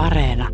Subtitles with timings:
[0.00, 0.48] Areena.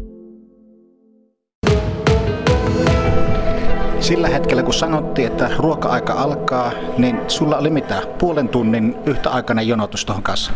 [4.00, 8.02] Sillä hetkellä, kun sanottiin, että ruoka-aika alkaa, niin sulla oli mitä?
[8.18, 10.52] Puolen tunnin yhtäaikainen jonotus tuohon kanssa?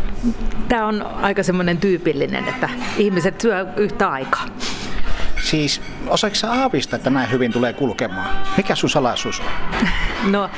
[0.67, 4.45] Tämä on aika semmoinen tyypillinen, että ihmiset syö yhtä aikaa.
[5.43, 8.37] Siis osaatko sä aavista, että näin hyvin tulee kulkemaan?
[8.57, 9.45] Mikä sun salaisuus on?
[10.31, 10.49] No,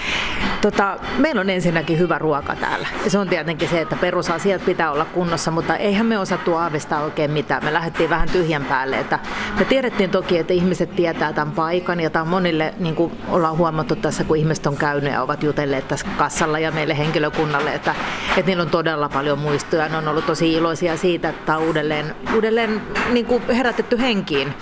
[0.63, 2.87] tota, meillä on ensinnäkin hyvä ruoka täällä.
[3.03, 7.03] Ja se on tietenkin se, että perusasiat pitää olla kunnossa, mutta eihän me osattu aavistaa
[7.03, 7.63] oikein mitään.
[7.63, 8.99] Me lähdettiin vähän tyhjän päälle.
[8.99, 9.19] Että
[9.59, 13.57] me tiedettiin toki, että ihmiset tietää tämän paikan ja tämä on monille, niin kuin ollaan
[13.57, 17.95] huomattu tässä, kun ihmiset on käynyt ja ovat jutelleet tässä kassalla ja meille henkilökunnalle, että,
[18.29, 19.89] että niillä on todella paljon muistoja.
[19.89, 24.53] Ne on ollut tosi iloisia siitä, että on uudelleen, uudelleen niin kuin herätetty henkiin.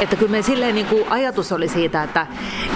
[0.00, 2.26] Että kyllä me silleen niin kuin ajatus oli siitä, että,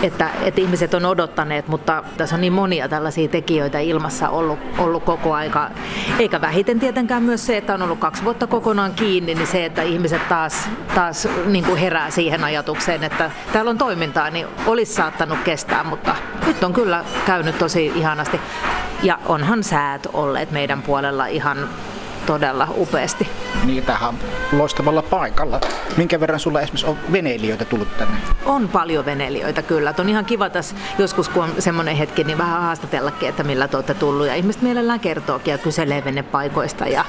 [0.03, 5.05] että, että ihmiset on odottaneet, mutta tässä on niin monia tällaisia tekijöitä ilmassa ollut, ollut
[5.05, 5.71] koko aika.
[6.19, 9.83] Eikä vähiten tietenkään myös se, että on ollut kaksi vuotta kokonaan kiinni, niin se, että
[9.83, 15.39] ihmiset taas, taas niin kuin herää siihen ajatukseen, että täällä on toimintaa, niin olisi saattanut
[15.45, 16.17] kestää, mutta
[16.47, 18.41] nyt on kyllä käynyt tosi ihanasti.
[19.03, 21.69] Ja onhan säät olleet meidän puolella ihan
[22.27, 23.29] todella upeasti.
[23.69, 24.15] Niin, tähän
[24.53, 25.61] loistavalla paikalla.
[25.97, 28.17] Minkä verran sulla esimerkiksi on veneilijöitä tullut tänne?
[28.45, 29.91] On paljon veneilijöitä kyllä.
[29.91, 33.69] Et on ihan kiva tässä joskus, kun on semmoinen hetki, niin vähän haastatellakin, että millä
[33.69, 34.27] te olette tullut.
[34.27, 36.87] Ja ihmiset mielellään kertookin ja kyselee venepaikoista.
[36.87, 37.05] Ja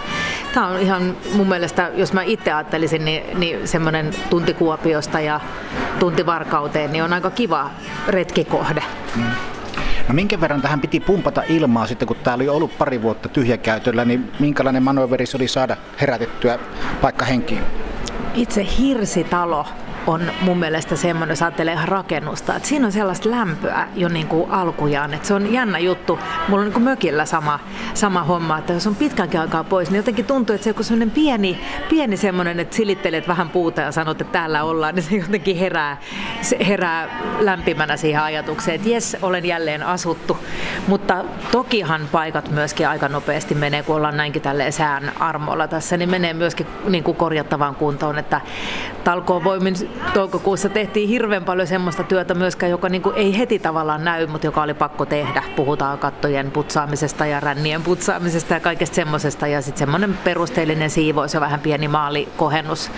[0.54, 5.40] tämä on ihan mun mielestä, jos mä itse ajattelisin, niin, niin semmoinen tunti Kuopiosta ja
[6.00, 7.70] tunti Varkauteen, niin on aika kiva
[8.08, 8.84] retkikohde.
[9.16, 9.24] Mm.
[10.10, 14.06] No minkä verran tähän piti pumpata ilmaa sitten, kun täällä oli ollut pari vuotta tyhjäkäytöllä,
[14.06, 16.60] niin minkälainen manöveri se oli saada herätettyä
[17.02, 17.64] paikka henkiin?
[18.34, 19.66] Itse hirsitalo
[20.10, 24.28] on mun mielestä semmoinen, jos ajattelee ihan rakennusta, että siinä on sellaista lämpöä jo niin
[24.28, 26.20] kuin alkujaan, että se on jännä juttu.
[26.48, 27.60] Mulla on niin kuin mökillä sama,
[27.94, 31.12] sama homma, että jos on pitkänkin aikaa pois, niin jotenkin tuntuu, että se on semmoinen
[31.12, 35.58] pieni, pieni semmoinen, että silittelet vähän puuta ja sanot, että täällä ollaan, niin se jotenkin
[35.58, 35.98] herää,
[36.42, 37.08] se herää
[37.40, 40.38] lämpimänä siihen ajatukseen, että jes, olen jälleen asuttu.
[40.88, 46.10] Mutta tokihan paikat myöskin aika nopeasti menee, kun ollaan näinkin tälleen sään armoilla tässä, niin
[46.10, 48.42] menee myöskin niin kuin korjattavaan kuntoon, että
[49.04, 49.76] talkoon voimin
[50.14, 54.48] toukokuussa tehtiin hirveän paljon semmoista työtä myöskään, joka niin kuin ei heti tavallaan näy, mutta
[54.48, 55.44] joka oli pakko tehdä.
[55.56, 59.48] Puhutaan kattojen putsaamisesta ja rännien putsaamisesta ja kaikesta semmoisesta.
[59.48, 62.92] Ja sitten semmoinen perusteellinen siivous ja vähän pieni maalikohennus.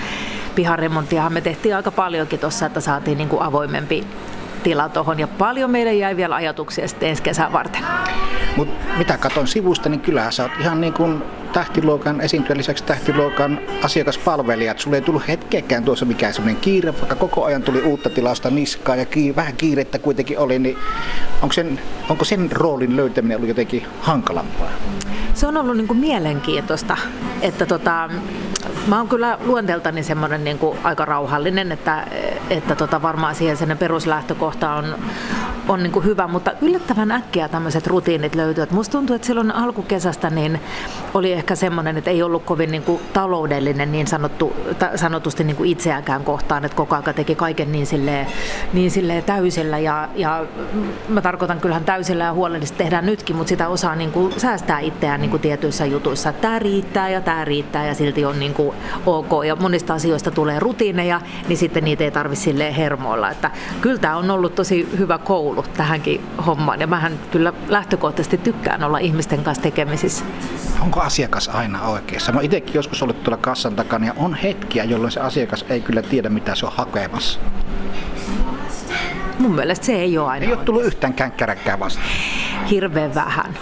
[0.55, 4.07] Piharemonttiahan me tehtiin aika paljonkin tuossa, että saatiin niin kuin avoimempi
[4.63, 7.81] tila tuohon ja paljon meille jäi vielä ajatuksia sitten ensi kesää varten.
[8.57, 11.23] Mut mitä katon sivusta, niin kyllähän sä oot ihan niin kuin
[11.53, 14.79] tähtiluokan esiintyjän lisäksi tähtiluokan asiakaspalvelijat.
[14.79, 18.99] Sulle ei tullut hetkeäkään tuossa mikään semmoinen kiire, vaikka koko ajan tuli uutta tilausta niskaan
[18.99, 20.77] ja kiire, vähän kiirettä kuitenkin oli, niin
[21.41, 21.79] onko sen,
[22.09, 24.69] onko sen roolin löytäminen ollut jotenkin hankalampaa?
[25.33, 26.97] Se on ollut niin kuin mielenkiintoista,
[27.41, 28.09] että tota,
[28.87, 32.07] mä oon kyllä luonteeltani semmoinen niin kuin aika rauhallinen, että,
[32.49, 34.95] että tota varmaan siihen sen peruslähtökohta on,
[35.71, 38.71] on niin kuin hyvä, mutta yllättävän äkkiä tämmöiset rutiinit löytyvät.
[38.71, 40.59] Musta tuntuu, että silloin alkukesästä niin
[41.13, 45.55] oli ehkä semmoinen, että ei ollut kovin niin kuin taloudellinen niin sanottu, ta, sanotusti niin
[45.55, 48.27] kuin itseäänkään kohtaan, että koko aika teki kaiken niin silleen,
[48.73, 50.45] niin silleen täysillä ja, ja
[51.09, 55.21] mä tarkoitan kyllähän täysillä ja huolellisesti tehdään nytkin, mutta sitä osaa niin kuin säästää itseään
[55.21, 56.33] niin kuin tietyissä jutuissa.
[56.33, 60.59] Tämä riittää ja tämä riittää ja silti on niin kuin ok ja monista asioista tulee
[60.59, 63.29] rutiineja, niin sitten niitä ei tarvitse silleen hermoilla.
[63.29, 63.51] Että
[63.81, 68.97] kyllä tämä on ollut tosi hyvä koulu tähänkin hommaan ja mähän kyllä lähtökohtaisesti tykkään olla
[68.97, 70.25] ihmisten kanssa tekemisissä.
[70.81, 72.31] Onko asiakas aina oikeassa?
[72.31, 76.01] Mä itsekin joskus ollut tuolla kassan takana ja on hetkiä, jolloin se asiakas ei kyllä
[76.01, 77.39] tiedä, mitä se on hakemassa.
[79.39, 82.07] Mun mielestä se ei ole aina Ei ole tullut yhtään känkkäräkkää vastaan.
[82.69, 83.57] Hirveän vähän.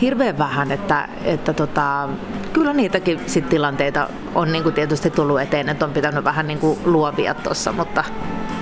[0.00, 2.08] Hirveän vähän, että, että tota,
[2.52, 6.58] kyllä niitäkin sit tilanteita on niin kuin tietysti tullut eteen, että on pitänyt vähän niin
[6.58, 8.04] kuin luovia tuossa, mutta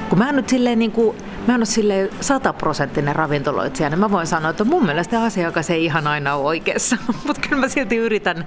[0.08, 1.16] kun mä nyt silleen niin kuin,
[1.46, 6.06] mä en ole sataprosenttinen ravintoloitsija, niin mä voin sanoa, että mun mielestä asiakas ei ihan
[6.06, 6.96] aina ole oikeassa,
[7.26, 8.46] mutta kyllä mä silti yritän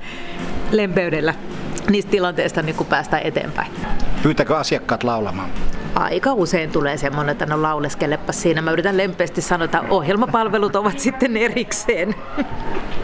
[0.72, 1.34] lempeydellä
[1.90, 3.72] niistä tilanteista niin päästä eteenpäin.
[4.24, 5.50] Pyytäkö asiakkaat laulamaan?
[5.96, 8.62] Aika usein tulee semmoinen, että no lauleskelepa siinä.
[8.62, 12.16] Mä yritän lempeästi sanoa, että ohjelmapalvelut ovat sitten erikseen.